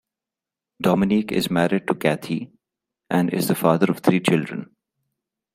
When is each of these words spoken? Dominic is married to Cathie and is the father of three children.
Dominic 0.81 1.31
is 1.31 1.51
married 1.51 1.85
to 1.85 1.93
Cathie 1.93 2.51
and 3.11 3.31
is 3.31 3.49
the 3.49 3.53
father 3.53 3.85
of 3.91 3.99
three 3.99 4.19
children. 4.19 4.75